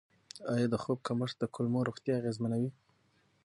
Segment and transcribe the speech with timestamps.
[0.53, 2.71] آیا د خوب کمښت د کولمو روغتیا اغېزمنوي؟